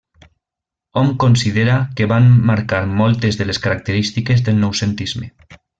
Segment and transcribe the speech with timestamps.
[1.01, 5.33] Hom considera que van marcar moltes de les característiques del noucentisme.